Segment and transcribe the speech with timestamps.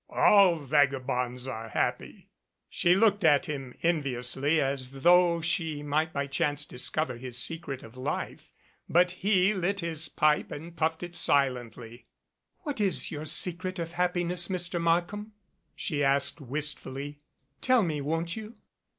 [0.09, 2.31] "All vagabonds are happy."
[2.71, 7.95] She looked at him enviously as though she might by chance discover his secret of
[7.95, 8.51] life,
[8.89, 12.07] but he lit his pipe and puffed at it silently.
[12.61, 14.81] "What is your secret of happiness, Mr.
[14.81, 15.33] Markham?"
[15.75, 17.19] she asked wistfully.
[17.61, 18.55] "Tell me, won't you?"